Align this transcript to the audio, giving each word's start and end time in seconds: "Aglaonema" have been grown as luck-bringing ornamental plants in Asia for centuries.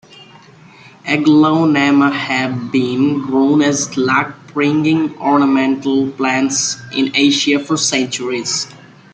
"Aglaonema" 1.05 2.11
have 2.11 2.71
been 2.71 3.21
grown 3.21 3.61
as 3.61 3.95
luck-bringing 3.97 5.15
ornamental 5.19 6.09
plants 6.13 6.77
in 6.91 7.11
Asia 7.15 7.59
for 7.63 7.77
centuries. 7.77 8.65